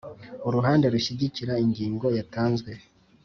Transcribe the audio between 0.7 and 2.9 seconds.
rushyigikira ingingo yatanzwe